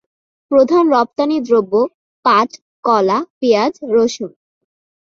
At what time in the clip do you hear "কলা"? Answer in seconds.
2.85-3.17